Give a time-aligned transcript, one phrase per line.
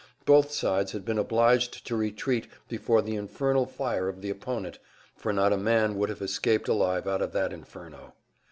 [0.25, 4.79] Both sides had been obliged to retreat before the infernal fire of the opponent,
[5.15, 8.15] for not a man would have escaped alive out of that inferno.